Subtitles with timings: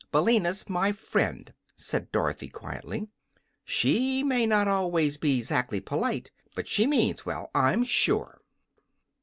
[0.11, 3.09] "Billina's my friend," said Dorothy quietly.
[3.63, 8.41] "She may not always be 'zactly polite; but she MEANS well, I'm sure."